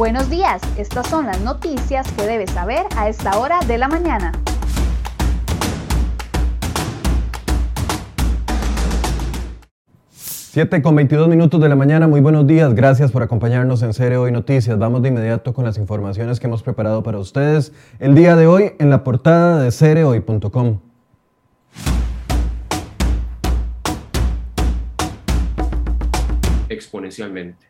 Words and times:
Buenos 0.00 0.30
días, 0.30 0.62
estas 0.78 1.06
son 1.08 1.26
las 1.26 1.42
noticias 1.42 2.10
que 2.12 2.22
debes 2.22 2.52
saber 2.52 2.86
a 2.96 3.10
esta 3.10 3.38
hora 3.38 3.60
de 3.68 3.76
la 3.76 3.86
mañana. 3.86 4.32
7 10.08 10.80
con 10.80 10.96
22 10.96 11.28
minutos 11.28 11.60
de 11.60 11.68
la 11.68 11.76
mañana, 11.76 12.08
muy 12.08 12.22
buenos 12.22 12.46
días, 12.46 12.74
gracias 12.74 13.12
por 13.12 13.22
acompañarnos 13.22 13.82
en 13.82 13.92
Cere 13.92 14.16
Hoy 14.16 14.32
Noticias. 14.32 14.78
Vamos 14.78 15.02
de 15.02 15.10
inmediato 15.10 15.52
con 15.52 15.66
las 15.66 15.76
informaciones 15.76 16.40
que 16.40 16.46
hemos 16.46 16.62
preparado 16.62 17.02
para 17.02 17.18
ustedes 17.18 17.74
el 17.98 18.14
día 18.14 18.36
de 18.36 18.46
hoy 18.46 18.72
en 18.78 18.88
la 18.88 19.04
portada 19.04 19.62
de 19.62 19.70
cerehoy.com. 19.70 20.80
Exponencialmente. 26.70 27.69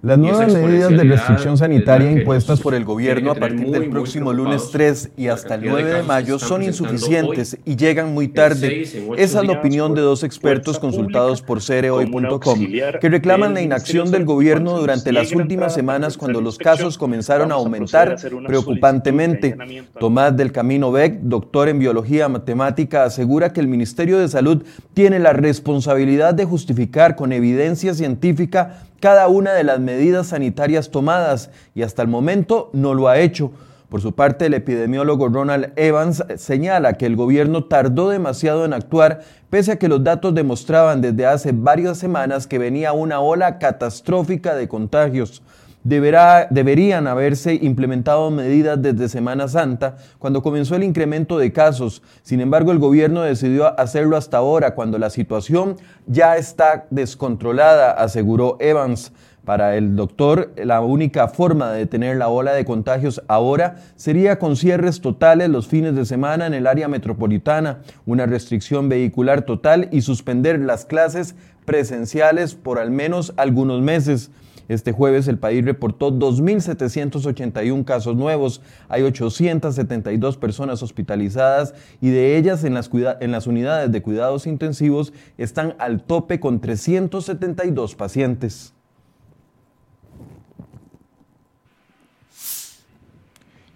Las 0.00 0.16
nuevas 0.16 0.54
medidas 0.54 0.90
de 0.90 1.02
restricción 1.02 1.58
sanitaria 1.58 2.12
impuestas 2.12 2.60
por 2.60 2.72
el 2.72 2.84
gobierno 2.84 3.32
a 3.32 3.34
partir 3.34 3.68
del 3.68 3.90
próximo 3.90 4.32
lunes 4.32 4.68
3 4.70 5.10
y 5.16 5.26
hasta 5.26 5.56
el 5.56 5.64
9 5.64 5.92
de 5.92 6.02
mayo 6.04 6.38
son 6.38 6.62
insuficientes 6.62 7.58
y 7.64 7.74
llegan 7.74 8.14
muy 8.14 8.28
tarde. 8.28 8.82
Esa 9.16 9.40
es 9.40 9.46
la 9.46 9.54
opinión 9.54 9.96
de 9.96 10.02
dos 10.02 10.22
expertos 10.22 10.78
consultados 10.78 11.42
por 11.42 11.60
cereoy.com 11.60 12.60
que 13.00 13.08
reclaman 13.08 13.54
la 13.54 13.60
inacción 13.60 14.12
del 14.12 14.24
gobierno 14.24 14.78
durante 14.78 15.10
las 15.10 15.32
últimas 15.32 15.74
semanas 15.74 16.16
cuando 16.16 16.40
los 16.40 16.58
casos 16.58 16.96
comenzaron 16.96 17.50
a 17.50 17.56
aumentar 17.56 18.18
preocupantemente. 18.46 19.56
Tomás 19.98 20.36
del 20.36 20.52
Camino 20.52 20.92
Beck, 20.92 21.22
doctor 21.22 21.68
en 21.68 21.80
biología 21.80 22.28
matemática, 22.28 23.02
asegura 23.02 23.52
que 23.52 23.58
el 23.58 23.66
Ministerio 23.66 24.18
de 24.18 24.28
Salud 24.28 24.62
tiene 24.94 25.18
la 25.18 25.32
responsabilidad 25.32 26.34
de 26.34 26.44
justificar 26.44 27.16
con 27.16 27.32
evidencia 27.32 27.94
científica 27.94 28.84
cada 29.00 29.28
una 29.28 29.52
de 29.52 29.64
las 29.64 29.80
medidas 29.80 30.28
sanitarias 30.28 30.90
tomadas 30.90 31.50
y 31.74 31.82
hasta 31.82 32.02
el 32.02 32.08
momento 32.08 32.70
no 32.72 32.94
lo 32.94 33.08
ha 33.08 33.18
hecho. 33.18 33.52
Por 33.88 34.02
su 34.02 34.14
parte, 34.14 34.46
el 34.46 34.54
epidemiólogo 34.54 35.28
Ronald 35.28 35.72
Evans 35.76 36.22
señala 36.36 36.94
que 36.94 37.06
el 37.06 37.16
gobierno 37.16 37.64
tardó 37.64 38.10
demasiado 38.10 38.66
en 38.66 38.74
actuar, 38.74 39.20
pese 39.48 39.72
a 39.72 39.76
que 39.76 39.88
los 39.88 40.04
datos 40.04 40.34
demostraban 40.34 41.00
desde 41.00 41.24
hace 41.24 41.52
varias 41.52 41.96
semanas 41.96 42.46
que 42.46 42.58
venía 42.58 42.92
una 42.92 43.20
ola 43.20 43.58
catastrófica 43.58 44.54
de 44.54 44.68
contagios 44.68 45.42
deberían 45.84 47.06
haberse 47.06 47.54
implementado 47.54 48.30
medidas 48.30 48.80
desde 48.80 49.08
Semana 49.08 49.48
Santa, 49.48 49.96
cuando 50.18 50.42
comenzó 50.42 50.76
el 50.76 50.84
incremento 50.84 51.38
de 51.38 51.52
casos. 51.52 52.02
Sin 52.22 52.40
embargo, 52.40 52.72
el 52.72 52.78
gobierno 52.78 53.22
decidió 53.22 53.78
hacerlo 53.78 54.16
hasta 54.16 54.38
ahora, 54.38 54.74
cuando 54.74 54.98
la 54.98 55.10
situación 55.10 55.76
ya 56.06 56.36
está 56.36 56.86
descontrolada, 56.90 57.92
aseguró 57.92 58.56
Evans. 58.60 59.12
Para 59.44 59.76
el 59.76 59.96
doctor, 59.96 60.52
la 60.62 60.82
única 60.82 61.26
forma 61.26 61.72
de 61.72 61.78
detener 61.78 62.18
la 62.18 62.28
ola 62.28 62.52
de 62.52 62.66
contagios 62.66 63.22
ahora 63.28 63.76
sería 63.96 64.38
con 64.38 64.56
cierres 64.56 65.00
totales 65.00 65.48
los 65.48 65.66
fines 65.66 65.96
de 65.96 66.04
semana 66.04 66.46
en 66.46 66.52
el 66.52 66.66
área 66.66 66.86
metropolitana, 66.86 67.78
una 68.04 68.26
restricción 68.26 68.90
vehicular 68.90 69.46
total 69.46 69.88
y 69.90 70.02
suspender 70.02 70.60
las 70.60 70.84
clases 70.84 71.34
presenciales 71.64 72.54
por 72.54 72.78
al 72.78 72.90
menos 72.90 73.32
algunos 73.38 73.80
meses. 73.80 74.30
Este 74.68 74.92
jueves 74.92 75.28
el 75.28 75.38
país 75.38 75.64
reportó 75.64 76.12
2.781 76.12 77.84
casos 77.84 78.16
nuevos, 78.16 78.60
hay 78.90 79.02
872 79.02 80.36
personas 80.36 80.82
hospitalizadas 80.82 81.74
y 82.02 82.10
de 82.10 82.36
ellas 82.36 82.64
en 82.64 82.74
las, 82.74 83.46
unidades 83.46 83.90
de 83.90 84.02
cuidados 84.02 84.46
intensivos 84.46 85.14
están 85.38 85.74
al 85.78 86.02
tope 86.02 86.38
con 86.38 86.60
372 86.60 87.94
pacientes. 87.94 88.74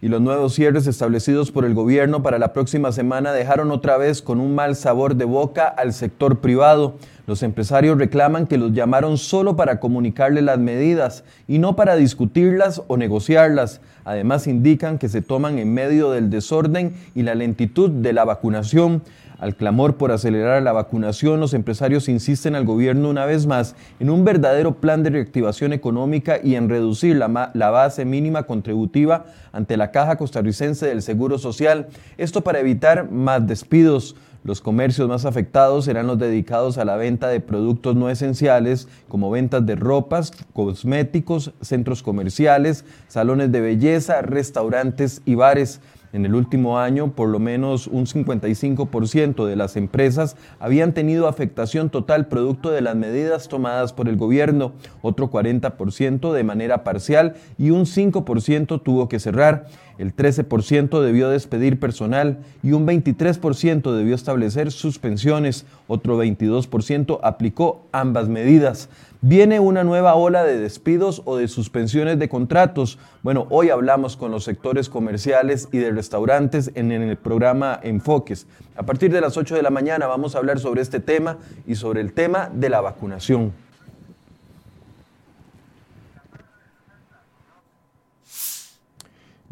y 0.04 0.08
los 0.08 0.20
nuevos 0.20 0.54
cierres 0.54 0.88
establecidos 0.88 1.52
por 1.52 1.64
el 1.64 1.75
gobierno 1.75 2.25
para 2.25 2.41
la 2.41 2.52
próxima 2.52 2.91
semana 2.91 3.32
dejaron 3.32 3.70
otra 3.70 3.97
vez 3.98 4.20
con 4.20 4.41
un 4.41 4.52
mal 4.52 4.75
sabor 4.75 5.14
de 5.14 5.25
boca 5.25 5.69
al 5.69 5.92
sector 5.92 6.41
privado. 6.41 6.97
Los 7.26 7.44
empresarios 7.44 7.98
reclaman 7.98 8.48
que 8.48 8.58
los 8.58 8.72
llamaron 8.72 9.16
solo 9.16 9.54
para 9.54 9.78
comunicarle 9.78 10.42
las 10.42 10.58
medidas 10.58 11.22
y 11.46 11.58
no 11.58 11.76
para 11.76 11.94
discutirlas 11.94 12.82
o 12.88 12.96
negociarlas. 12.96 13.80
Además 14.04 14.48
indican 14.48 14.98
que 14.98 15.08
se 15.08 15.22
toman 15.22 15.58
en 15.58 15.72
medio 15.72 16.10
del 16.10 16.30
desorden 16.30 16.94
y 17.14 17.22
la 17.22 17.36
lentitud 17.36 17.90
de 17.90 18.12
la 18.12 18.24
vacunación. 18.24 19.02
Al 19.38 19.56
clamor 19.56 19.96
por 19.96 20.12
acelerar 20.12 20.62
la 20.62 20.72
vacunación, 20.72 21.40
los 21.40 21.52
empresarios 21.54 22.08
insisten 22.08 22.54
al 22.54 22.64
gobierno 22.64 23.08
una 23.08 23.26
vez 23.26 23.46
más 23.46 23.74
en 23.98 24.10
un 24.10 24.24
verdadero 24.24 24.74
plan 24.74 25.02
de 25.02 25.10
reactivación 25.10 25.72
económica 25.72 26.38
y 26.42 26.54
en 26.54 26.68
reducir 26.68 27.16
la, 27.16 27.50
la, 27.52 27.70
base 27.70 28.04
mínima 28.04 28.44
contributiva 28.44 29.24
ante 29.52 29.76
la 29.76 29.90
Caja 29.90 30.16
Costarricense 30.16 30.86
del 30.86 31.02
Seguro 31.02 31.38
Social. 31.38 31.88
Esto 32.18 32.42
para 32.42 32.60
evitar 32.60 33.10
más 33.10 33.44
despidos. 33.44 34.14
Los 34.44 34.60
comercios 34.60 35.08
más 35.08 35.25
afectados 35.25 35.84
serán 35.84 36.08
los 36.08 36.19
dedicados 36.19 36.76
a 36.76 36.84
la 36.84 36.97
venta 36.97 37.28
de 37.28 37.38
productos 37.38 37.94
no 37.94 38.10
esenciales, 38.10 38.88
como 39.08 39.30
ventas 39.30 39.64
de 39.64 39.76
ropas, 39.76 40.32
cosméticos, 40.53 41.53
centros 41.60 42.03
comerciales, 42.03 42.84
salones 43.06 43.52
de 43.52 43.60
belleza, 43.60 44.20
restaurantes 44.20 45.22
y 45.25 45.36
bares. 45.36 45.81
En 46.12 46.26
el 46.26 46.34
último 46.34 46.78
año, 46.78 47.12
por 47.12 47.30
lo 47.30 47.38
menos 47.38 47.86
un 47.86 48.04
55% 48.04 49.46
de 49.46 49.56
las 49.56 49.76
empresas 49.76 50.36
habían 50.60 50.92
tenido 50.92 51.26
afectación 51.26 51.88
total 51.88 52.28
producto 52.28 52.70
de 52.70 52.82
las 52.82 52.96
medidas 52.96 53.48
tomadas 53.48 53.94
por 53.94 54.08
el 54.08 54.16
gobierno, 54.16 54.72
otro 55.00 55.30
40% 55.30 56.32
de 56.32 56.44
manera 56.44 56.84
parcial 56.84 57.34
y 57.56 57.70
un 57.70 57.86
5% 57.86 58.82
tuvo 58.82 59.08
que 59.08 59.20
cerrar. 59.20 59.66
El 59.96 60.14
13% 60.14 61.00
debió 61.00 61.30
despedir 61.30 61.80
personal 61.80 62.40
y 62.62 62.72
un 62.72 62.86
23% 62.86 63.92
debió 63.94 64.14
establecer 64.14 64.70
suspensiones. 64.70 65.64
Otro 65.86 66.22
22% 66.22 67.20
aplicó 67.22 67.86
ambas 67.92 68.28
medidas. 68.28 68.88
¿Viene 69.24 69.60
una 69.60 69.84
nueva 69.84 70.16
ola 70.16 70.42
de 70.42 70.58
despidos 70.58 71.22
o 71.26 71.36
de 71.36 71.46
suspensiones 71.46 72.18
de 72.18 72.28
contratos? 72.28 72.98
Bueno, 73.22 73.46
hoy 73.50 73.70
hablamos 73.70 74.16
con 74.16 74.32
los 74.32 74.42
sectores 74.42 74.88
comerciales 74.88 75.68
y 75.70 75.78
de 75.78 75.92
restaurantes 75.92 76.72
en, 76.74 76.90
el 76.90 77.16
programa 77.16 77.78
Enfoques. 77.84 78.48
A 78.74 78.82
partir 78.82 79.12
de 79.12 79.20
las 79.20 79.36
8 79.36 79.54
de 79.54 79.62
la 79.62 79.70
mañana 79.70 80.08
vamos 80.08 80.34
a 80.34 80.38
hablar 80.38 80.58
sobre 80.58 80.82
este 80.82 80.98
tema 80.98 81.38
y 81.68 81.76
sobre 81.76 82.00
el 82.00 82.14
tema 82.14 82.50
de 82.52 82.68
la 82.68 82.80
vacunación. 82.80 83.52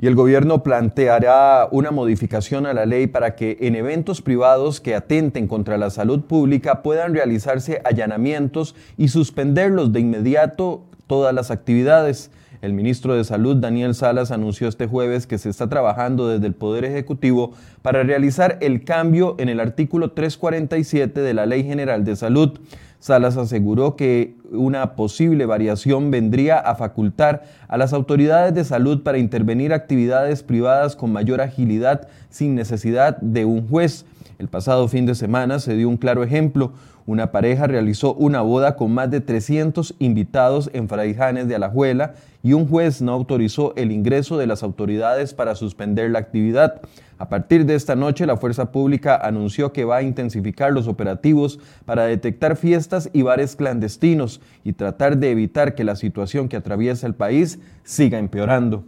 Y 0.03 0.07
el 0.07 0.15
gobierno 0.15 0.63
planteará 0.63 1.69
una 1.71 1.91
modificación 1.91 2.65
a 2.65 2.73
la 2.73 2.87
ley 2.87 3.07
para 3.07 3.37
que 3.37 3.59
en 3.61 3.77
eventos 3.77 4.23
privados 4.23 4.81
que 4.81 4.95
atenten 4.95 5.47
contra 5.47 5.77
la 5.77 5.91
salud 5.91 6.23
pública 6.23 6.83
puedan 6.83 7.13
realizarse 7.13 7.83
allanamientos 7.85 8.75
y 8.97 9.09
suspenderlos 9.09 9.93
de 9.93 10.01
inmediato 10.01 10.85
todas 11.07 11.35
las 11.35 11.51
actividades. 11.51 12.31
El 12.63 12.73
ministro 12.73 13.15
de 13.15 13.25
Salud, 13.25 13.57
Daniel 13.57 13.95
Salas, 13.95 14.31
anunció 14.31 14.69
este 14.69 14.87
jueves 14.87 15.27
que 15.27 15.39
se 15.39 15.51
está 15.51 15.69
trabajando 15.69 16.29
desde 16.29 16.47
el 16.47 16.55
Poder 16.55 16.85
Ejecutivo 16.85 17.53
para 17.83 18.03
realizar 18.03 18.57
el 18.63 18.85
cambio 18.85 19.35
en 19.39 19.51
el 19.51 19.61
artículo 19.61 20.13
347 20.13 21.21
de 21.21 21.35
la 21.35 21.45
Ley 21.45 21.65
General 21.65 22.05
de 22.05 22.17
Salud. 22.17 22.59
Salas 23.01 23.37
aseguró 23.37 23.97
que 23.97 24.37
una 24.53 24.95
posible 24.95 25.47
variación 25.47 26.11
vendría 26.11 26.59
a 26.59 26.75
facultar 26.75 27.45
a 27.69 27.77
las 27.77 27.93
autoridades 27.93 28.55
de 28.55 28.65
salud 28.65 29.03
para 29.03 29.19
intervenir 29.19 29.73
actividades 29.73 30.43
privadas 30.43 30.97
con 30.97 31.13
mayor 31.13 31.41
agilidad 31.41 32.09
sin 32.29 32.55
necesidad 32.55 33.17
de 33.19 33.45
un 33.45 33.69
juez. 33.69 34.05
El 34.39 34.49
pasado 34.49 34.89
fin 34.89 35.07
de 35.07 35.15
semana 35.15 35.59
se 35.59 35.77
dio 35.77 35.89
un 35.89 35.97
claro 35.97 36.25
ejemplo. 36.25 36.73
Una 37.07 37.33
pareja 37.33 37.67
realizó 37.67 38.15
una 38.15 38.41
boda 38.41 38.77
con 38.77 38.93
más 38.93 39.11
de 39.11 39.21
300 39.21 39.95
invitados 39.99 40.71
en 40.73 40.89
Fraijanes 40.89 41.49
de 41.49 41.57
Alajuela 41.57 42.15
y 42.43 42.53
un 42.55 42.67
juez 42.67 43.03
no 43.03 43.13
autorizó 43.13 43.75
el 43.77 43.93
ingreso 43.93 44.39
de 44.39 44.47
las 44.47 44.63
autoridades 44.63 45.35
para 45.35 45.55
suspender 45.55 46.11
la 46.11 46.21
actividad. 46.21 46.81
A 47.19 47.29
partir 47.29 47.67
de 47.67 47.75
esta 47.75 47.97
noche, 47.97 48.25
la 48.25 48.39
Fuerza 48.39 48.73
Pública 48.73 49.15
anunció 49.15 49.75
que 49.75 49.85
va 49.85 49.99
a 49.99 50.03
intensificar 50.03 50.73
los 50.73 50.89
operativos 50.89 51.59
para 51.85 52.05
detectar 52.05 52.57
fiestas 52.57 53.11
y 53.13 53.21
bares 53.21 53.57
clandestinos 53.57 54.40
y 54.65 54.73
tratar 54.73 55.17
de 55.17 55.31
evitar 55.31 55.75
que 55.75 55.85
la 55.85 55.97
situación 55.97 56.49
que 56.49 56.57
atraviesa 56.57 57.07
el 57.07 57.15
país 57.15 57.59
siga 57.85 58.19
empeorando. 58.19 58.85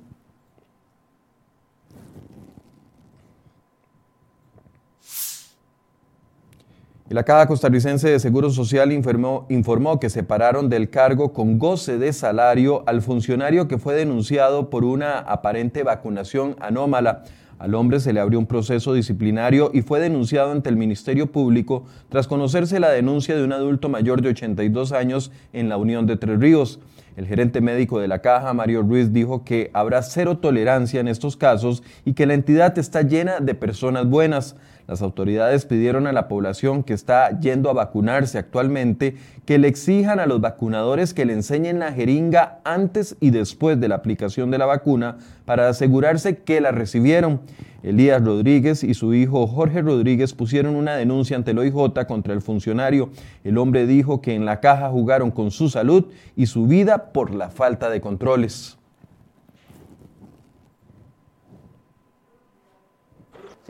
la 7.12 7.24
Caja 7.24 7.46
Costarricense 7.46 8.08
de 8.08 8.18
Seguro 8.18 8.48
Social 8.50 8.90
informó, 8.90 9.44
informó, 9.50 10.00
que 10.00 10.08
separaron 10.08 10.70
del 10.70 10.88
cargo 10.88 11.34
con 11.34 11.58
goce 11.58 11.98
de 11.98 12.12
salario 12.12 12.84
al 12.86 13.02
funcionario 13.02 13.68
que 13.68 13.76
fue 13.76 13.94
denunciado 13.94 14.70
por 14.70 14.84
una 14.84 15.18
aparente 15.18 15.82
vacunación 15.82 16.56
anómala. 16.58 17.24
Al 17.62 17.76
hombre 17.76 18.00
se 18.00 18.12
le 18.12 18.18
abrió 18.18 18.40
un 18.40 18.46
proceso 18.46 18.92
disciplinario 18.92 19.70
y 19.72 19.82
fue 19.82 20.00
denunciado 20.00 20.50
ante 20.50 20.68
el 20.68 20.74
Ministerio 20.74 21.30
Público 21.30 21.84
tras 22.08 22.26
conocerse 22.26 22.80
la 22.80 22.90
denuncia 22.90 23.36
de 23.36 23.44
un 23.44 23.52
adulto 23.52 23.88
mayor 23.88 24.20
de 24.20 24.30
82 24.30 24.90
años 24.90 25.30
en 25.52 25.68
la 25.68 25.76
Unión 25.76 26.04
de 26.04 26.16
Tres 26.16 26.40
Ríos. 26.40 26.80
El 27.16 27.28
gerente 27.28 27.60
médico 27.60 28.00
de 28.00 28.08
la 28.08 28.18
caja, 28.18 28.52
Mario 28.52 28.82
Ruiz, 28.82 29.12
dijo 29.12 29.44
que 29.44 29.70
habrá 29.74 30.02
cero 30.02 30.38
tolerancia 30.38 30.98
en 30.98 31.06
estos 31.06 31.36
casos 31.36 31.84
y 32.04 32.14
que 32.14 32.26
la 32.26 32.34
entidad 32.34 32.76
está 32.76 33.02
llena 33.02 33.38
de 33.38 33.54
personas 33.54 34.08
buenas. 34.08 34.56
Las 34.86 35.02
autoridades 35.02 35.64
pidieron 35.64 36.06
a 36.06 36.12
la 36.12 36.28
población 36.28 36.82
que 36.82 36.92
está 36.92 37.38
yendo 37.40 37.70
a 37.70 37.72
vacunarse 37.72 38.38
actualmente 38.38 39.16
que 39.46 39.58
le 39.58 39.68
exijan 39.68 40.20
a 40.20 40.26
los 40.26 40.40
vacunadores 40.40 41.14
que 41.14 41.24
le 41.24 41.32
enseñen 41.32 41.78
la 41.78 41.92
jeringa 41.92 42.60
antes 42.64 43.16
y 43.20 43.30
después 43.30 43.80
de 43.80 43.88
la 43.88 43.96
aplicación 43.96 44.50
de 44.50 44.58
la 44.58 44.66
vacuna 44.66 45.18
para 45.44 45.68
asegurarse 45.68 46.38
que 46.38 46.60
la 46.60 46.72
recibieron. 46.72 47.40
Elías 47.82 48.24
Rodríguez 48.24 48.84
y 48.84 48.94
su 48.94 49.12
hijo 49.12 49.46
Jorge 49.46 49.82
Rodríguez 49.82 50.34
pusieron 50.34 50.76
una 50.76 50.94
denuncia 50.94 51.36
ante 51.36 51.50
el 51.50 51.58
OIJ 51.58 52.06
contra 52.06 52.32
el 52.32 52.40
funcionario. 52.40 53.10
El 53.42 53.58
hombre 53.58 53.86
dijo 53.86 54.20
que 54.20 54.34
en 54.34 54.44
la 54.44 54.60
caja 54.60 54.88
jugaron 54.88 55.30
con 55.30 55.50
su 55.50 55.68
salud 55.68 56.06
y 56.36 56.46
su 56.46 56.66
vida 56.66 57.12
por 57.12 57.34
la 57.34 57.50
falta 57.50 57.90
de 57.90 58.00
controles. 58.00 58.78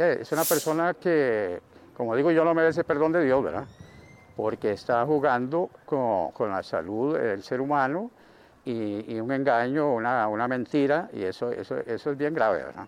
Es 0.02 0.32
una 0.32 0.44
persona 0.44 0.94
que, 0.94 1.60
como 1.96 2.16
digo 2.16 2.30
yo, 2.30 2.44
no 2.44 2.54
merece 2.54 2.84
perdón 2.84 3.12
de 3.12 3.24
Dios, 3.24 3.42
¿verdad? 3.42 3.64
Porque 4.36 4.72
está 4.72 5.04
jugando 5.06 5.70
con, 5.84 6.50
la 6.50 6.62
salud 6.62 7.16
del 7.16 7.42
ser 7.42 7.60
humano 7.60 8.10
y, 8.64 9.18
un 9.18 9.32
engaño, 9.32 9.92
una, 9.92 10.28
una, 10.28 10.48
mentira, 10.48 11.08
y 11.12 11.22
eso, 11.22 11.50
eso, 11.50 11.76
eso 11.78 12.10
es 12.10 12.16
bien 12.16 12.34
grave, 12.34 12.58
¿verdad? 12.64 12.86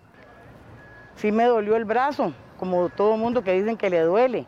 Sí 1.16 1.30
me 1.30 1.44
dolió 1.44 1.76
el 1.76 1.84
brazo, 1.84 2.32
como 2.58 2.88
todo 2.88 3.16
mundo 3.16 3.42
que 3.42 3.52
dicen 3.52 3.76
que 3.76 3.90
le 3.90 4.00
duele, 4.00 4.46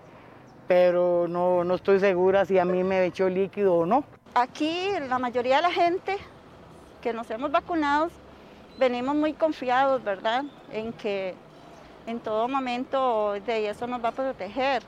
pero 0.67 1.27
no, 1.29 1.65
no 1.65 1.75
estoy 1.75 2.01
segura 2.01 2.45
si 2.45 2.59
a 2.59 2.65
mí 2.65 2.83
me 2.83 3.05
echó 3.05 3.29
líquido 3.29 3.75
o 3.75 3.87
no. 3.87 4.05
Aquí 4.35 4.91
la 5.09 5.19
mayoría 5.19 5.57
de 5.57 5.63
la 5.63 5.71
gente 5.71 6.17
que 7.01 7.13
nos 7.13 7.31
hemos 7.31 7.51
vacunado 7.51 8.11
venimos 8.79 9.15
muy 9.15 9.33
confiados, 9.33 10.03
¿verdad? 10.03 10.45
En 10.73 10.93
que 10.93 11.35
en 12.07 12.21
todo 12.21 12.49
momento 12.49 13.35
de 13.47 13.69
eso 13.69 13.87
nos 13.87 14.03
va 14.03 14.09
a 14.09 14.13
proteger. 14.13 14.83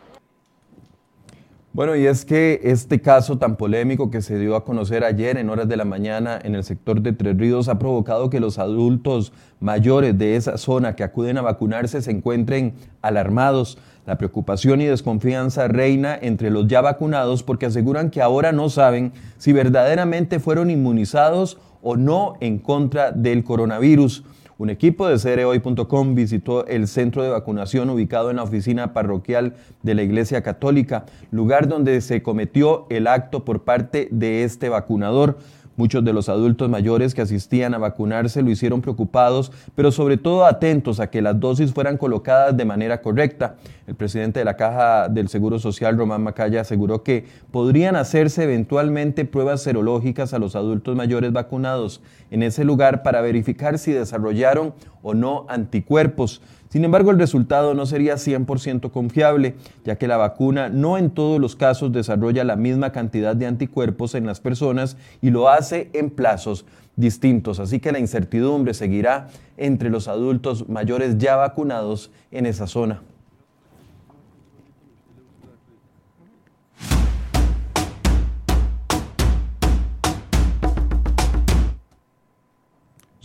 Bueno, 1.79 1.95
y 1.95 2.07
es 2.07 2.25
que 2.25 2.61
este 2.65 3.01
caso 3.01 3.39
tan 3.39 3.57
polémico 3.57 4.11
que 4.11 4.21
se 4.21 4.39
dio 4.39 4.57
a 4.57 4.65
conocer 4.65 5.05
ayer 5.05 5.37
en 5.37 5.49
horas 5.49 5.69
de 5.69 5.77
la 5.77 5.85
mañana 5.85 6.39
en 6.43 6.55
el 6.55 6.65
sector 6.65 7.03
de 7.03 7.13
Tres 7.13 7.37
Ríos 7.37 7.69
ha 7.69 7.79
provocado 7.79 8.31
que 8.31 8.41
los 8.41 8.59
adultos 8.59 9.33
mayores 9.61 10.19
de 10.19 10.35
esa 10.35 10.59
zona 10.59 10.97
que 10.97 11.05
acuden 11.05 11.39
a 11.39 11.43
vacunarse 11.43 12.03
se 12.03 12.11
encuentren 12.11 12.75
alarmados. 13.01 13.79
La 14.07 14.19
preocupación 14.19 14.81
y 14.81 14.87
desconfianza 14.87 15.69
reina 15.69 16.19
entre 16.21 16.51
los 16.51 16.67
ya 16.67 16.81
vacunados 16.81 17.43
porque 17.45 17.67
aseguran 17.67 18.11
que 18.11 18.23
ahora 18.23 18.51
no 18.51 18.71
saben 18.71 19.13
si 19.37 19.53
verdaderamente 19.53 20.41
fueron 20.41 20.71
inmunizados 20.71 21.59
o 21.83 21.97
no 21.97 22.35
en 22.41 22.59
contra 22.59 23.13
del 23.13 23.45
coronavirus. 23.45 24.25
Un 24.61 24.71
equipo 24.71 25.07
de 25.07 25.21
cereoy.com 25.21 26.17
visitó 26.17 26.67
el 26.67 26.89
centro 26.89 27.23
de 27.23 27.29
vacunación 27.29 27.91
ubicado 27.91 28.31
en 28.31 28.37
la 28.37 28.43
oficina 28.43 28.93
parroquial 28.93 29.55
de 29.85 29.95
la 29.95 30.03
Iglesia 30.03 30.43
Católica, 30.43 31.07
lugar 31.31 31.69
donde 31.69 32.01
se 32.01 32.25
cometió 32.25 32.89
el 32.91 33.07
acto 33.07 33.45
por 33.45 33.63
parte 33.63 34.09
de 34.11 34.43
este 34.43 34.69
vacunador. 34.69 35.39
Muchos 35.79 36.05
de 36.05 36.13
los 36.13 36.29
adultos 36.29 36.69
mayores 36.69 37.15
que 37.15 37.23
asistían 37.23 37.73
a 37.73 37.79
vacunarse 37.79 38.43
lo 38.43 38.51
hicieron 38.51 38.83
preocupados, 38.83 39.53
pero 39.77 39.93
sobre 39.93 40.17
todo 40.17 40.45
atentos 40.45 40.99
a 40.99 41.09
que 41.09 41.23
las 41.23 41.39
dosis 41.39 41.73
fueran 41.73 41.97
colocadas 41.97 42.57
de 42.57 42.65
manera 42.65 43.01
correcta. 43.01 43.55
El 43.87 43.95
presidente 43.95 44.41
de 44.41 44.45
la 44.45 44.57
Caja 44.57 45.09
del 45.09 45.29
Seguro 45.29 45.61
Social, 45.61 45.97
Román 45.97 46.25
Macaya, 46.25 46.63
aseguró 46.63 47.05
que 47.05 47.27
podrían 47.53 47.95
hacerse 47.95 48.43
eventualmente 48.43 49.25
pruebas 49.25 49.63
serológicas 49.63 50.35
a 50.35 50.41
los 50.41 50.57
adultos 50.57 50.97
mayores 50.97 51.33
vacunados 51.33 52.03
en 52.33 52.43
ese 52.43 52.65
lugar 52.65 53.05
para 53.05 53.21
verificar 53.21 53.79
si 53.79 53.93
desarrollaron 53.93 54.75
o 55.03 55.15
no 55.15 55.47
anticuerpos. 55.49 56.43
Sin 56.69 56.85
embargo, 56.85 57.11
el 57.11 57.19
resultado 57.19 57.73
no 57.75 57.87
sería 57.87 58.17
100% 58.17 58.91
confiable, 58.91 59.55
ya 59.85 59.97
que 59.97 60.07
la 60.07 60.19
vacuna 60.19 60.69
no 60.69 60.99
en 60.99 61.11
todos 61.11 61.41
los 61.41 61.57
casos 61.57 61.93
desarrolla 61.93 62.45
la 62.45 62.57
misma 62.57 62.93
cantidad 62.93 63.35
de 63.35 63.47
anticuerpos 63.47 64.15
en 64.15 64.27
las 64.27 64.41
personas 64.41 64.97
y 65.23 65.31
lo 65.31 65.49
hace 65.49 65.91
en 65.95 66.11
plazos 66.11 66.67
distintos. 66.97 67.59
Así 67.59 67.81
que 67.81 67.93
la 67.93 68.01
incertidumbre 68.01 68.75
seguirá 68.75 69.29
entre 69.57 69.89
los 69.89 70.09
adultos 70.09 70.69
mayores 70.69 71.17
ya 71.17 71.37
vacunados 71.37 72.11
en 72.31 72.45
esa 72.45 72.67
zona. 72.67 73.01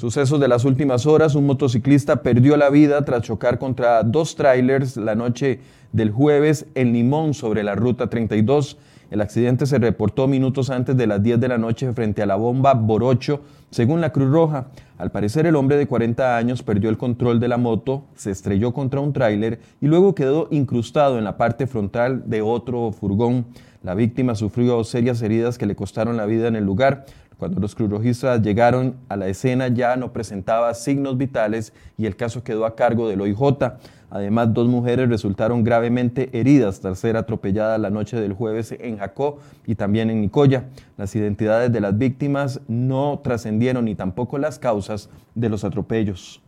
Sucesos 0.04 0.42
de 0.42 0.50
las 0.50 0.66
últimas 0.66 1.06
horas, 1.06 1.34
un 1.34 1.46
motociclista 1.46 2.24
perdió 2.24 2.58
la 2.58 2.70
vida 2.70 3.06
tras 3.06 3.22
chocar 3.22 3.58
contra 3.58 4.04
dos 4.04 4.36
trailers 4.36 4.98
la 4.98 5.16
noche 5.16 5.62
del 5.94 6.12
jueves 6.12 6.66
en 6.76 6.92
Limón 6.92 7.34
sobre 7.34 7.64
la 7.64 7.74
ruta 7.74 8.10
32. 8.10 8.78
El 9.12 9.22
accidente 9.22 9.66
se 9.66 9.80
reportó 9.80 10.28
minutos 10.28 10.70
antes 10.72 10.98
de 10.98 11.08
las 11.08 11.24
10 11.24 11.40
de 11.40 11.48
la 11.48 11.58
noche 11.58 11.94
frente 11.94 12.22
a 12.22 12.26
la 12.26 12.36
bomba 12.36 12.74
Borocho, 12.74 13.44
según 13.70 14.02
la 14.02 14.12
Cruz 14.12 14.30
Roja. 14.30 14.68
Al 14.98 15.10
parecer 15.10 15.46
el 15.46 15.56
hombre 15.56 15.78
de 15.78 15.88
40 15.88 16.36
años 16.36 16.64
perdió 16.64 16.90
el 16.90 16.98
control 16.98 17.40
de 17.40 17.48
la 17.48 17.56
moto, 17.56 18.04
se 18.16 18.32
estrelló 18.32 18.74
contra 18.74 19.00
un 19.00 19.14
tráiler 19.14 19.62
y 19.80 19.88
luego 19.88 20.16
quedó 20.16 20.50
incrustado 20.52 21.18
en 21.18 21.24
la 21.24 21.38
parte 21.38 21.66
frontal 21.66 22.24
de 22.30 22.42
otro 22.42 22.92
furgón. 22.92 23.46
La 23.84 23.96
víctima 23.96 24.36
sufrió 24.36 24.84
serias 24.84 25.22
heridas 25.22 25.58
que 25.58 25.66
le 25.66 25.78
costaron 25.78 26.18
la 26.18 26.26
vida 26.26 26.50
en 26.50 26.58
el 26.58 26.66
lugar. 26.66 27.06
Cuando 27.44 27.60
los 27.60 27.76
cruzrojistas 27.76 28.42
llegaron 28.42 28.96
a 29.10 29.18
la 29.18 29.28
escena 29.28 29.68
ya 29.68 29.98
no 29.98 30.14
presentaba 30.14 30.74
signos 30.74 31.18
vitales 31.18 31.74
y 31.98 32.06
el 32.06 32.16
caso 32.16 32.42
quedó 32.42 32.66
a 32.66 32.78
cargo 32.78 33.10
del 33.10 33.20
OIJ. 33.20 33.74
Además, 34.10 34.54
dos 34.54 34.70
mujeres 34.70 35.10
resultaron 35.10 35.62
gravemente 35.66 36.30
heridas 36.32 36.80
tras 36.80 37.00
ser 37.00 37.18
atropelladas 37.18 37.82
la 37.82 37.90
noche 37.90 38.16
del 38.16 38.32
jueves 38.32 38.74
en 38.80 38.98
Jacó 38.98 39.40
y 39.66 39.76
también 39.76 40.10
en 40.10 40.22
Nicoya. 40.22 40.70
Las 40.96 41.18
identidades 41.18 41.70
de 41.74 41.82
las 41.82 41.98
víctimas 41.98 42.62
no 42.70 43.20
trascendieron 43.22 43.84
ni 43.84 43.96
tampoco 43.96 44.38
las 44.38 44.58
causas 44.58 45.10
de 45.36 45.50
los 45.50 45.66
atropellos. 45.66 46.43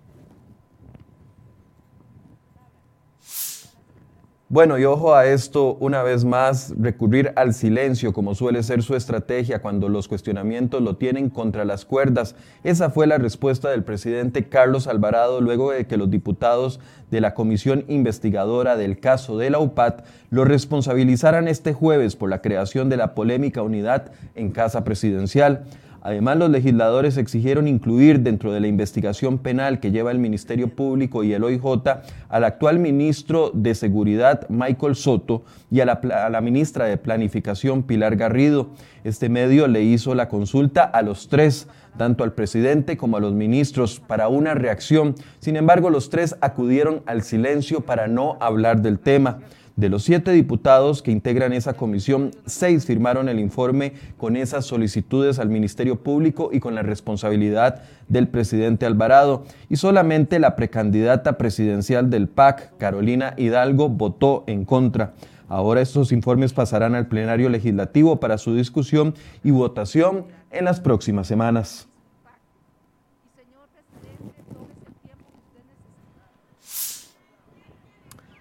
Bueno, 4.47 4.77
y 4.77 4.85
ojo 4.85 5.15
a 5.15 5.25
esto, 5.25 5.75
una 5.79 6.03
vez 6.03 6.23
más, 6.23 6.71
recurrir 6.77 7.33
al 7.35 7.55
silencio 7.55 8.13
como 8.13 8.35
suele 8.35 8.61
ser 8.61 8.83
su 8.83 8.95
estrategia 8.95 9.59
cuando 9.59 9.89
los 9.89 10.07
cuestionamientos 10.07 10.83
lo 10.83 10.97
tienen 10.97 11.31
contra 11.31 11.65
las 11.65 11.83
cuerdas. 11.83 12.35
Esa 12.63 12.91
fue 12.91 13.07
la 13.07 13.17
respuesta 13.17 13.71
del 13.71 13.83
presidente 13.83 14.47
Carlos 14.47 14.85
Alvarado 14.85 15.41
luego 15.41 15.71
de 15.71 15.87
que 15.87 15.97
los 15.97 16.11
diputados 16.11 16.79
de 17.09 17.21
la 17.21 17.33
comisión 17.33 17.85
investigadora 17.87 18.77
del 18.77 18.99
caso 18.99 19.39
de 19.39 19.49
la 19.49 19.57
UPAT 19.57 20.05
lo 20.29 20.45
responsabilizaran 20.45 21.47
este 21.47 21.73
jueves 21.73 22.15
por 22.15 22.29
la 22.29 22.43
creación 22.43 22.87
de 22.87 22.97
la 22.97 23.15
polémica 23.15 23.63
unidad 23.63 24.11
en 24.35 24.51
Casa 24.51 24.83
Presidencial. 24.83 25.63
Además, 26.05 26.37
los 26.37 26.51
legisladores 26.51 27.17
exigieron 27.17 27.67
incluir 27.67 28.19
dentro 28.19 28.53
de 28.53 28.59
la 28.59 28.67
investigación 28.67 29.39
penal 29.39 29.79
que 29.79 29.89
lleva 29.89 30.11
el 30.11 30.19
Ministerio 30.19 30.67
Público 30.67 31.23
y 31.23 31.33
el 31.33 31.43
OIJ 31.43 31.63
al 32.29 32.43
actual 32.43 32.77
ministro 32.77 33.49
de 33.55 33.73
Seguridad, 33.73 34.47
Michael 34.47 34.95
Soto, 34.95 35.45
y 35.71 35.79
a 35.79 35.85
la, 35.85 36.41
ministra 36.41 36.85
de 36.85 36.97
Planificación, 36.97 37.81
Pilar 37.81 38.17
Garrido. 38.17 38.69
Este 39.03 39.29
medio 39.29 39.67
le 39.67 39.81
hizo 39.81 40.13
la 40.13 40.29
consulta 40.29 40.83
a 40.83 41.01
los 41.01 41.27
tres, 41.27 41.67
tanto 41.97 42.23
al 42.23 42.33
presidente 42.33 42.97
como 42.97 43.17
a 43.17 43.19
los 43.19 43.33
ministros, 43.33 43.99
para 43.99 44.27
una 44.27 44.53
reacción. 44.53 45.15
Sin 45.39 45.55
embargo, 45.55 45.89
los 45.89 46.11
tres 46.11 46.35
acudieron 46.39 47.01
al 47.07 47.23
silencio 47.23 47.81
para 47.81 48.05
no 48.07 48.37
hablar 48.41 48.83
del 48.83 48.99
tema. 48.99 49.39
De 49.75 49.89
los 49.89 50.03
siete 50.03 50.31
diputados 50.31 51.01
que 51.01 51.11
integran 51.11 51.51
esa 51.51 51.73
comisión, 51.73 52.31
seis 52.45 52.85
firmaron 52.85 53.27
el 53.27 53.39
informe 53.39 53.91
con 54.17 54.37
esas 54.37 54.65
solicitudes 54.65 55.37
al 55.37 55.49
Ministerio 55.49 55.97
Público 56.01 56.49
y 56.53 56.61
con 56.61 56.75
la 56.75 56.81
responsabilidad 56.81 57.81
del 58.07 58.29
presidente 58.29 58.85
Alvarado. 58.85 59.43
Y 59.69 59.75
solamente 59.75 60.39
la 60.39 60.55
precandidata 60.55 61.37
presidencial 61.37 62.09
del 62.09 62.29
PAC, 62.29 62.77
Carolina 62.77 63.33
Hidalgo, 63.35 63.89
votó 63.89 64.45
en 64.47 64.63
contra. 64.63 65.11
Ahora 65.49 65.81
estos 65.81 66.13
informes 66.13 66.53
pasarán 66.53 66.95
al 66.95 67.07
plenario 67.07 67.49
legislativo 67.49 68.21
para 68.21 68.37
su 68.37 68.55
discusión 68.55 69.13
y 69.43 69.51
votación 69.51 70.23
en 70.51 70.63
las 70.63 70.79
próximas 70.79 71.27
semanas. 71.27 71.89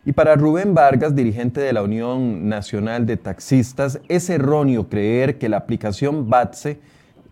Y 0.06 0.12
para 0.12 0.37
Rubén 0.37 0.75
Vargas, 0.75 1.16
dirigente 1.16 1.62
de 1.62 1.73
la 1.73 1.82
Unión 1.82 2.46
Nacional 2.46 3.06
de 3.06 3.16
Taxistas, 3.16 4.00
es 4.08 4.28
erróneo 4.28 4.90
creer 4.90 5.38
que 5.38 5.49
la 5.49 5.56
aplicación 5.56 6.28
BATSE 6.28 6.78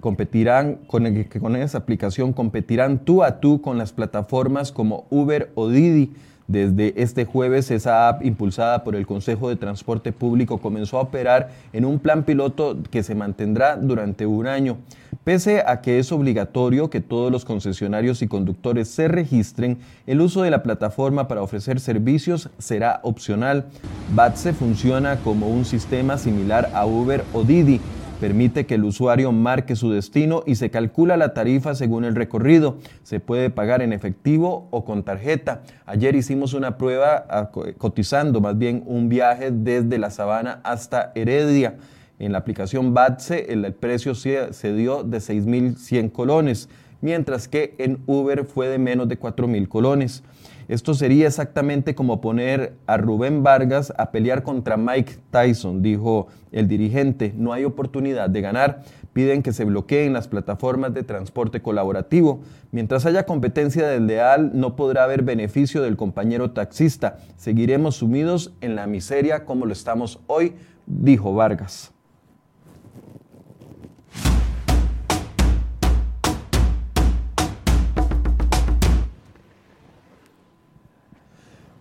competirán 0.01 0.77
con, 0.87 1.05
con 1.25 1.57
esa 1.57 1.79
aplicación 1.79 2.33
competirán 2.33 3.01
tú 3.01 3.23
a 3.23 3.41
tú 3.41 3.61
con 3.61 3.77
las 3.77 3.93
plataformas 3.93 4.73
como 4.73 5.07
Uber 5.11 5.53
o 5.55 5.69
Didi 5.69 6.15
desde 6.49 6.95
este 7.01 7.27
jueves, 7.27 7.71
esa 7.71 8.09
app 8.09 8.25
impulsada 8.25 8.85
por 8.85 8.97
el 8.97 9.07
Consejo 9.07 9.51
de 9.51 9.57
Transporte 9.57 10.13
Público 10.13 10.59
comenzó 10.59 10.99
a 10.99 11.03
operar 11.03 11.51
en 11.75 11.85
un 11.85 11.99
plan 11.99 12.25
piloto 12.25 12.79
que 12.91 13.03
se 13.03 13.15
mantendrá 13.15 13.77
durante 13.77 14.27
un 14.27 14.47
año. 14.47 14.79
Pese 15.25 15.63
a 15.67 15.81
que 15.81 15.99
es 15.99 16.11
obligatorio 16.11 16.91
que 16.91 17.01
todos 17.01 17.31
los 17.31 17.45
concesionarios 17.45 18.23
y 18.23 18.29
conductores 18.29 18.89
se 18.89 19.07
registren, 19.07 19.79
el 20.07 20.21
uso 20.21 20.43
de 20.43 20.51
la 20.51 20.63
plataforma 20.63 21.29
para 21.29 21.43
ofrecer 21.43 21.79
servicios 21.79 22.51
será 22.59 23.01
opcional. 23.05 23.67
BATSE 24.15 24.53
funciona 24.53 25.17
como 25.19 25.49
un 25.49 25.65
sistema 25.65 26.19
similar 26.19 26.71
a 26.75 26.87
Uber 26.87 27.25
o 27.33 27.45
Didi 27.45 27.81
Permite 28.23 28.67
que 28.67 28.77
el 28.77 28.85
usuario 28.85 29.33
marque 29.33 29.75
su 29.75 29.91
destino 29.91 30.45
y 30.47 30.55
se 30.55 30.71
calcula 30.71 31.17
la 31.17 31.35
tarifa 31.35 31.75
según 31.75 32.05
el 32.05 32.15
recorrido. 32.15 32.77
Se 33.03 33.19
puede 33.19 33.51
pagar 33.51 33.83
en 33.83 33.93
efectivo 33.93 34.69
o 34.71 34.85
con 34.85 35.03
tarjeta. 35.03 35.63
Ayer 35.87 36.15
hicimos 36.15 36.55
una 36.55 36.79
prueba 36.79 37.27
ah, 37.29 37.51
cotizando 37.79 38.41
más 38.41 38.57
bien 38.57 38.85
un 38.87 39.09
viaje 39.09 39.51
desde 39.51 39.99
la 39.99 40.11
Sabana 40.11 40.61
hasta 40.63 41.11
Heredia. 41.17 41.79
En 42.23 42.31
la 42.31 42.39
aplicación 42.39 42.95
BATSE 42.95 43.53
el 43.53 43.75
precio 43.75 44.15
se 44.15 44.75
dio 44.75 45.03
de 45.03 45.19
6.100 45.19 46.13
colones, 46.13 46.69
mientras 47.01 47.49
que 47.49 47.75
en 47.79 47.99
Uber 48.07 48.45
fue 48.45 48.69
de 48.69 48.79
menos 48.79 49.09
de 49.09 49.19
4.000 49.19 49.67
colones. 49.67 50.23
Esto 50.69 50.95
sería 50.95 51.27
exactamente 51.27 51.97
como 51.97 52.21
poner 52.21 52.75
a 52.87 52.97
Rubén 52.97 53.43
Vargas 53.43 53.93
a 53.99 54.13
pelear 54.13 54.45
contra 54.45 54.77
Mike 54.77 55.17
Tyson, 55.33 55.83
dijo 55.83 56.29
el 56.53 56.69
dirigente. 56.69 57.35
No 57.37 57.53
hay 57.53 57.65
oportunidad 57.65 58.31
de 58.31 58.41
ganar. 58.41 58.85
Piden 59.13 59.43
que 59.43 59.53
se 59.53 59.65
bloqueen 59.65 60.13
las 60.13 60.29
plataformas 60.29 60.95
de 60.95 61.03
transporte 61.03 61.61
colaborativo. 61.61 62.41
Mientras 62.71 63.05
haya 63.05 63.27
competencia 63.27 63.89
desleal, 63.89 64.53
no 64.55 64.77
podrá 64.77 65.03
haber 65.03 65.23
beneficio 65.23 65.83
del 65.83 65.97
compañero 65.97 66.53
taxista. 66.53 67.19
Seguiremos 67.37 67.97
sumidos 67.97 68.53
en 68.61 68.77
la 68.77 68.87
miseria 68.87 69.45
como 69.45 69.67
lo 69.67 69.73
estamos 69.73 70.21
hoy, 70.29 70.55
dijo 70.87 71.35
Vargas. 71.35 71.93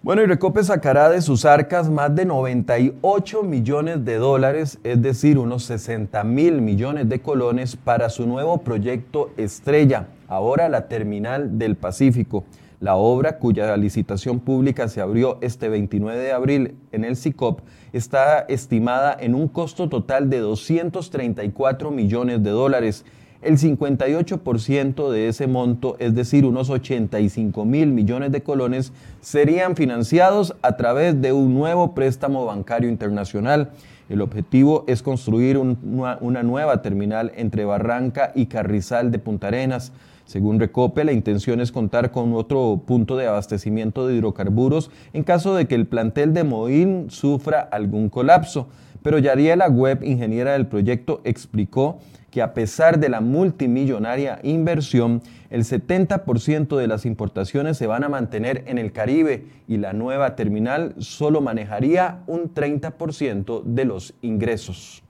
Bueno, 0.03 0.23
y 0.23 0.63
sacará 0.63 1.09
de 1.09 1.21
sus 1.21 1.45
arcas 1.45 1.87
más 1.91 2.15
de 2.15 2.25
98 2.25 3.43
millones 3.43 4.03
de 4.03 4.15
dólares, 4.15 4.79
es 4.83 4.99
decir, 4.99 5.37
unos 5.37 5.61
60 5.65 6.23
mil 6.23 6.59
millones 6.59 7.07
de 7.07 7.19
colones 7.19 7.75
para 7.75 8.09
su 8.09 8.25
nuevo 8.25 8.63
proyecto 8.63 9.29
Estrella, 9.37 10.07
ahora 10.27 10.69
la 10.69 10.87
Terminal 10.87 11.59
del 11.59 11.75
Pacífico. 11.75 12.45
La 12.79 12.95
obra, 12.95 13.37
cuya 13.37 13.77
licitación 13.77 14.39
pública 14.39 14.87
se 14.87 15.01
abrió 15.01 15.37
este 15.41 15.69
29 15.69 16.19
de 16.19 16.31
abril 16.31 16.75
en 16.91 17.05
el 17.05 17.15
SICOP, 17.15 17.59
está 17.93 18.39
estimada 18.39 19.15
en 19.19 19.35
un 19.35 19.47
costo 19.47 19.87
total 19.87 20.31
de 20.31 20.39
234 20.39 21.91
millones 21.91 22.41
de 22.41 22.49
dólares 22.49 23.05
el 23.41 23.57
58% 23.57 25.09
de 25.09 25.27
ese 25.27 25.47
monto, 25.47 25.95
es 25.99 26.13
decir, 26.13 26.45
unos 26.45 26.69
85 26.69 27.65
mil 27.65 27.87
millones 27.87 28.31
de 28.31 28.43
colones, 28.43 28.93
serían 29.19 29.75
financiados 29.75 30.55
a 30.61 30.77
través 30.77 31.19
de 31.21 31.33
un 31.33 31.53
nuevo 31.53 31.93
préstamo 31.93 32.45
bancario 32.45 32.89
internacional. 32.89 33.71
El 34.09 34.21
objetivo 34.21 34.83
es 34.87 35.01
construir 35.01 35.57
una 35.57 36.43
nueva 36.43 36.81
terminal 36.81 37.31
entre 37.35 37.65
Barranca 37.65 38.31
y 38.35 38.45
Carrizal 38.45 39.09
de 39.09 39.19
Punta 39.19 39.47
Arenas. 39.47 39.91
Según 40.25 40.59
Recope, 40.59 41.03
la 41.03 41.11
intención 41.11 41.61
es 41.61 41.71
contar 41.71 42.11
con 42.11 42.33
otro 42.33 42.83
punto 42.85 43.17
de 43.17 43.27
abastecimiento 43.27 44.05
de 44.05 44.15
hidrocarburos 44.15 44.91
en 45.13 45.23
caso 45.23 45.55
de 45.55 45.65
que 45.65 45.75
el 45.75 45.87
plantel 45.87 46.33
de 46.33 46.43
Moín 46.43 47.07
sufra 47.09 47.59
algún 47.59 48.09
colapso. 48.09 48.67
Pero 49.01 49.17
Yariela 49.17 49.67
Webb, 49.67 50.03
ingeniera 50.03 50.53
del 50.53 50.67
proyecto, 50.67 51.21
explicó 51.23 51.99
que 52.31 52.41
a 52.41 52.53
pesar 52.53 52.99
de 52.99 53.09
la 53.09 53.21
multimillonaria 53.21 54.39
inversión, 54.41 55.21
el 55.49 55.63
70% 55.63 56.77
de 56.77 56.87
las 56.87 57.05
importaciones 57.05 57.77
se 57.77 57.87
van 57.87 58.03
a 58.03 58.09
mantener 58.09 58.63
en 58.67 58.77
el 58.77 58.93
Caribe 58.93 59.45
y 59.67 59.77
la 59.77 59.93
nueva 59.93 60.35
terminal 60.35 60.95
solo 60.97 61.41
manejaría 61.41 62.23
un 62.27 62.53
30% 62.53 63.63
de 63.63 63.85
los 63.85 64.13
ingresos. 64.21 65.03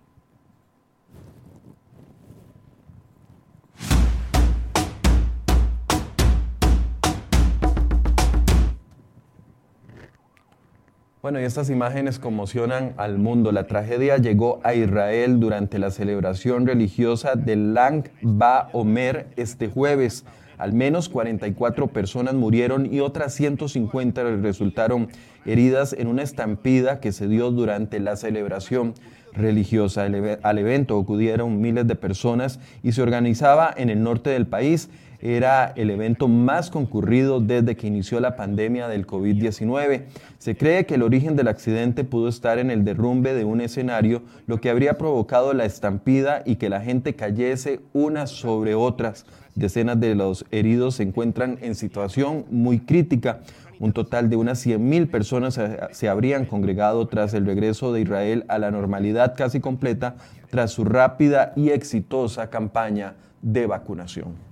Bueno, 11.21 11.39
y 11.39 11.43
estas 11.43 11.69
imágenes 11.69 12.17
conmocionan 12.17 12.95
al 12.97 13.19
mundo. 13.19 13.51
La 13.51 13.67
tragedia 13.67 14.17
llegó 14.17 14.59
a 14.63 14.73
Israel 14.73 15.39
durante 15.39 15.77
la 15.77 15.91
celebración 15.91 16.65
religiosa 16.65 17.35
del 17.35 17.75
Lang 17.75 18.05
Ba 18.23 18.69
Omer 18.73 19.27
este 19.35 19.67
jueves. 19.67 20.25
Al 20.61 20.73
menos 20.73 21.09
44 21.09 21.87
personas 21.87 22.35
murieron 22.35 22.85
y 22.93 22.99
otras 22.99 23.33
150 23.33 24.23
resultaron 24.37 25.07
heridas 25.43 25.93
en 25.97 26.05
una 26.05 26.21
estampida 26.21 26.99
que 26.99 27.11
se 27.11 27.27
dio 27.27 27.49
durante 27.49 27.99
la 27.99 28.15
celebración 28.15 28.93
religiosa. 29.33 30.03
Al 30.03 30.57
evento 30.59 30.99
acudieron 30.99 31.61
miles 31.61 31.87
de 31.87 31.95
personas 31.95 32.59
y 32.83 32.91
se 32.91 33.01
organizaba 33.01 33.73
en 33.75 33.89
el 33.89 34.03
norte 34.03 34.29
del 34.29 34.45
país 34.45 34.89
era 35.21 35.71
el 35.75 35.91
evento 35.91 36.27
más 36.27 36.71
concurrido 36.71 37.39
desde 37.39 37.75
que 37.75 37.87
inició 37.87 38.19
la 38.19 38.35
pandemia 38.35 38.87
del 38.87 39.05
COVID-19. 39.05 40.05
Se 40.39 40.57
cree 40.57 40.85
que 40.85 40.95
el 40.95 41.03
origen 41.03 41.35
del 41.35 41.47
accidente 41.47 42.03
pudo 42.03 42.27
estar 42.27 42.57
en 42.57 42.71
el 42.71 42.83
derrumbe 42.83 43.35
de 43.35 43.45
un 43.45 43.61
escenario, 43.61 44.23
lo 44.47 44.59
que 44.59 44.71
habría 44.71 44.97
provocado 44.97 45.53
la 45.53 45.65
estampida 45.65 46.41
y 46.45 46.55
que 46.55 46.69
la 46.69 46.81
gente 46.81 47.15
cayese 47.15 47.81
unas 47.93 48.31
sobre 48.31 48.73
otras. 48.73 49.25
Decenas 49.55 49.99
de 49.99 50.15
los 50.15 50.45
heridos 50.51 50.95
se 50.95 51.03
encuentran 51.03 51.57
en 51.61 51.75
situación 51.75 52.45
muy 52.49 52.79
crítica. 52.79 53.41
Un 53.79 53.93
total 53.93 54.29
de 54.29 54.35
unas 54.35 54.65
100.000 54.65 55.09
personas 55.09 55.59
se 55.91 56.09
habrían 56.09 56.45
congregado 56.45 57.07
tras 57.07 57.33
el 57.33 57.45
regreso 57.45 57.91
de 57.91 58.01
Israel 58.01 58.45
a 58.47 58.59
la 58.59 58.71
normalidad 58.71 59.35
casi 59.35 59.59
completa 59.59 60.15
tras 60.49 60.71
su 60.71 60.85
rápida 60.85 61.53
y 61.55 61.69
exitosa 61.69 62.49
campaña 62.49 63.15
de 63.41 63.65
vacunación. 63.65 64.50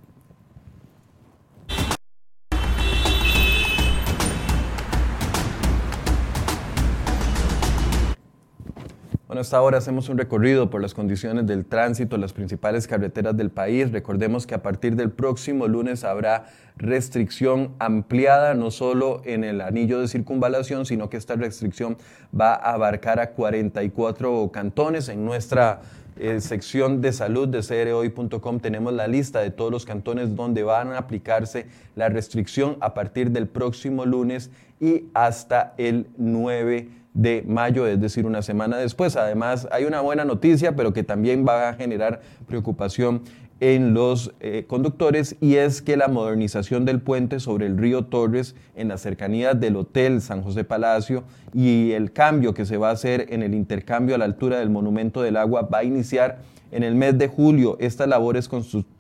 Bueno, 9.29 9.41
hasta 9.41 9.57
ahora 9.57 9.77
hacemos 9.77 10.09
un 10.09 10.17
recorrido 10.17 10.71
por 10.71 10.81
las 10.81 10.95
condiciones 10.95 11.45
del 11.45 11.63
tránsito, 11.63 12.17
las 12.17 12.33
principales 12.33 12.88
carreteras 12.88 13.38
del 13.38 13.51
país. 13.51 13.91
Recordemos 13.91 14.48
que 14.48 14.55
a 14.55 14.63
partir 14.63 14.95
del 14.95 15.12
próximo 15.12 15.67
lunes 15.67 16.03
habrá 16.03 16.48
restricción 16.77 17.75
ampliada, 17.77 18.55
no 18.55 18.71
solo 18.71 19.21
en 19.25 19.43
el 19.43 19.62
anillo 19.62 20.01
de 20.01 20.07
circunvalación, 20.07 20.88
sino 20.88 21.12
que 21.12 21.17
esta 21.17 21.36
restricción 21.36 21.95
va 22.33 22.55
a 22.55 22.74
abarcar 22.74 23.19
a 23.19 23.29
44 23.33 24.50
cantones. 24.51 25.09
En 25.09 25.24
nuestra 25.25 25.81
eh, 26.17 26.41
sección 26.41 27.00
de 27.00 27.13
salud 27.13 27.48
de 27.48 27.62
crhoy.com 27.62 28.59
tenemos 28.59 28.93
la 28.93 29.07
lista 29.07 29.41
de 29.41 29.51
todos 29.51 29.71
los 29.71 29.86
cantones 29.86 30.36
donde 30.36 30.63
van 30.63 30.91
a 30.91 30.98
aplicarse 30.98 31.67
la 31.95 32.09
restricción 32.09 32.77
a 32.81 32.95
partir 32.95 33.29
del 33.29 33.48
próximo 33.48 34.07
lunes 34.07 34.50
y 34.79 35.05
hasta 35.13 35.75
el 35.77 36.07
9 36.17 36.74
de 36.74 36.99
mayo, 37.13 37.87
es 37.87 37.99
decir, 37.99 38.25
una 38.25 38.41
semana 38.41 38.77
después. 38.77 39.15
Además, 39.15 39.67
hay 39.71 39.85
una 39.85 40.01
buena 40.01 40.25
noticia, 40.25 40.75
pero 40.75 40.93
que 40.93 41.03
también 41.03 41.45
va 41.47 41.69
a 41.69 41.73
generar 41.73 42.21
preocupación 42.47 43.21
en 43.59 43.93
los 43.93 44.33
eh, 44.39 44.65
conductores 44.67 45.35
y 45.41 45.55
es 45.55 45.81
que 45.81 45.97
la 45.97 46.07
modernización 46.07 46.85
del 46.85 47.01
puente 47.01 47.39
sobre 47.39 47.65
el 47.65 47.77
río 47.77 48.05
Torres 48.05 48.55
en 48.75 48.87
la 48.87 48.97
cercanía 48.97 49.53
del 49.53 49.75
Hotel 49.75 50.21
San 50.21 50.43
José 50.43 50.63
Palacio 50.63 51.25
y 51.53 51.91
el 51.91 52.13
cambio 52.13 52.53
que 52.53 52.65
se 52.65 52.77
va 52.77 52.89
a 52.89 52.93
hacer 52.93 53.27
en 53.29 53.43
el 53.43 53.53
intercambio 53.53 54.15
a 54.15 54.17
la 54.17 54.25
altura 54.25 54.59
del 54.59 54.69
Monumento 54.69 55.21
del 55.21 55.35
Agua 55.35 55.63
va 55.63 55.79
a 55.79 55.83
iniciar 55.83 56.39
en 56.71 56.83
el 56.83 56.95
mes 56.95 57.17
de 57.17 57.27
julio. 57.27 57.75
Estas 57.81 58.07
labores 58.07 58.47
constructivas 58.47 58.99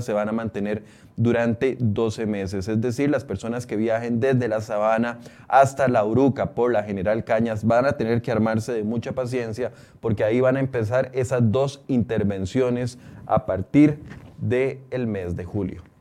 se 0.00 0.12
van 0.12 0.28
a 0.28 0.32
mantener 0.32 0.82
durante 1.16 1.76
12 1.78 2.26
meses. 2.26 2.68
Es 2.68 2.80
decir, 2.80 3.10
las 3.10 3.24
personas 3.24 3.66
que 3.66 3.76
viajen 3.76 4.20
desde 4.20 4.48
la 4.48 4.60
sabana 4.60 5.18
hasta 5.48 5.88
la 5.88 6.04
Uruca 6.04 6.54
por 6.54 6.72
la 6.72 6.82
General 6.82 7.24
Cañas 7.24 7.64
van 7.64 7.86
a 7.86 7.92
tener 7.92 8.22
que 8.22 8.32
armarse 8.32 8.72
de 8.72 8.84
mucha 8.84 9.12
paciencia 9.12 9.72
porque 10.00 10.24
ahí 10.24 10.40
van 10.40 10.56
a 10.56 10.60
empezar 10.60 11.10
esas 11.12 11.50
dos 11.50 11.82
intervenciones 11.88 12.98
a 13.26 13.46
partir 13.46 13.98
del 14.38 15.06
mes 15.06 15.36
de 15.36 15.44
julio. 15.44 15.91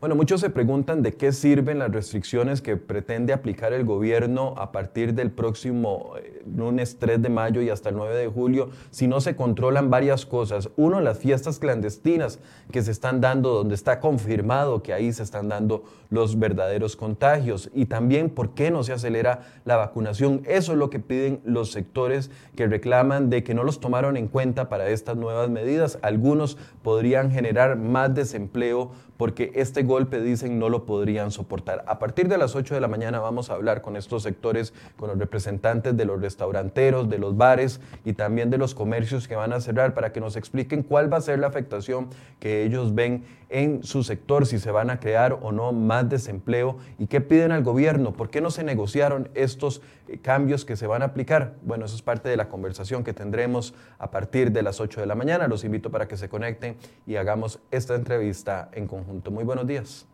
Bueno, 0.00 0.14
muchos 0.14 0.40
se 0.40 0.48
preguntan 0.48 1.02
de 1.02 1.12
qué 1.12 1.30
sirven 1.30 1.78
las 1.78 1.92
restricciones 1.92 2.62
que 2.62 2.78
pretende 2.78 3.34
aplicar 3.34 3.74
el 3.74 3.84
gobierno 3.84 4.54
a 4.56 4.72
partir 4.72 5.12
del 5.12 5.30
próximo 5.30 6.14
eh, 6.16 6.42
lunes 6.56 6.96
3 6.98 7.20
de 7.20 7.28
mayo 7.28 7.60
y 7.60 7.68
hasta 7.68 7.90
el 7.90 7.96
9 7.96 8.16
de 8.16 8.26
julio 8.26 8.70
si 8.90 9.06
no 9.06 9.20
se 9.20 9.36
controlan 9.36 9.90
varias 9.90 10.24
cosas. 10.24 10.70
Uno, 10.76 11.02
las 11.02 11.18
fiestas 11.18 11.58
clandestinas 11.58 12.38
que 12.72 12.80
se 12.80 12.92
están 12.92 13.20
dando, 13.20 13.52
donde 13.52 13.74
está 13.74 14.00
confirmado 14.00 14.82
que 14.82 14.94
ahí 14.94 15.12
se 15.12 15.22
están 15.22 15.50
dando 15.50 15.84
los 16.08 16.38
verdaderos 16.38 16.96
contagios. 16.96 17.70
Y 17.74 17.84
también, 17.84 18.30
¿por 18.30 18.54
qué 18.54 18.70
no 18.70 18.82
se 18.82 18.94
acelera 18.94 19.40
la 19.66 19.76
vacunación? 19.76 20.40
Eso 20.46 20.72
es 20.72 20.78
lo 20.78 20.88
que 20.88 21.00
piden 21.00 21.42
los 21.44 21.72
sectores 21.72 22.30
que 22.56 22.66
reclaman 22.66 23.28
de 23.28 23.44
que 23.44 23.52
no 23.52 23.64
los 23.64 23.80
tomaron 23.80 24.16
en 24.16 24.28
cuenta 24.28 24.70
para 24.70 24.88
estas 24.88 25.18
nuevas 25.18 25.50
medidas. 25.50 25.98
Algunos 26.00 26.56
podrían 26.82 27.30
generar 27.30 27.76
más 27.76 28.14
desempleo 28.14 28.92
porque 29.20 29.52
este 29.54 29.82
golpe, 29.90 30.20
dicen, 30.20 30.58
no 30.58 30.68
lo 30.68 30.86
podrían 30.86 31.32
soportar. 31.32 31.84
A 31.86 31.98
partir 31.98 32.28
de 32.28 32.38
las 32.38 32.54
8 32.54 32.74
de 32.74 32.80
la 32.80 32.88
mañana 32.88 33.18
vamos 33.18 33.50
a 33.50 33.54
hablar 33.54 33.82
con 33.82 33.96
estos 33.96 34.22
sectores, 34.22 34.72
con 34.96 35.08
los 35.08 35.18
representantes 35.18 35.96
de 35.96 36.04
los 36.04 36.20
restauranteros, 36.20 37.10
de 37.10 37.18
los 37.18 37.36
bares 37.36 37.80
y 38.04 38.12
también 38.12 38.50
de 38.50 38.58
los 38.58 38.74
comercios 38.74 39.26
que 39.26 39.34
van 39.34 39.52
a 39.52 39.60
cerrar 39.60 39.92
para 39.92 40.12
que 40.12 40.20
nos 40.20 40.36
expliquen 40.36 40.84
cuál 40.84 41.12
va 41.12 41.16
a 41.16 41.20
ser 41.20 41.40
la 41.40 41.48
afectación 41.48 42.08
que 42.38 42.62
ellos 42.62 42.94
ven 42.94 43.24
en 43.50 43.82
su 43.82 44.04
sector, 44.04 44.46
si 44.46 44.58
se 44.58 44.70
van 44.70 44.90
a 44.90 45.00
crear 45.00 45.38
o 45.42 45.52
no 45.52 45.72
más 45.72 46.08
desempleo 46.08 46.78
y 46.98 47.08
qué 47.08 47.20
piden 47.20 47.52
al 47.52 47.64
gobierno, 47.64 48.12
por 48.12 48.30
qué 48.30 48.40
no 48.40 48.50
se 48.50 48.62
negociaron 48.62 49.28
estos 49.34 49.82
eh, 50.08 50.18
cambios 50.18 50.64
que 50.64 50.76
se 50.76 50.86
van 50.86 51.02
a 51.02 51.06
aplicar. 51.06 51.54
Bueno, 51.62 51.84
eso 51.84 51.96
es 51.96 52.02
parte 52.02 52.28
de 52.28 52.36
la 52.36 52.48
conversación 52.48 53.02
que 53.02 53.12
tendremos 53.12 53.74
a 53.98 54.10
partir 54.10 54.52
de 54.52 54.62
las 54.62 54.80
8 54.80 55.00
de 55.00 55.06
la 55.06 55.16
mañana. 55.16 55.48
Los 55.48 55.64
invito 55.64 55.90
para 55.90 56.06
que 56.06 56.16
se 56.16 56.28
conecten 56.28 56.76
y 57.06 57.16
hagamos 57.16 57.58
esta 57.70 57.96
entrevista 57.96 58.70
en 58.72 58.86
conjunto. 58.86 59.30
Muy 59.30 59.44
buenos 59.44 59.66
días. 59.66 59.79
yes. 59.80 60.09